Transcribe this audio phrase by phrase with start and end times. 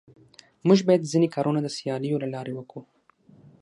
[0.67, 2.79] موږ بايد ځيني کارونه د سياليو له لاري وکو.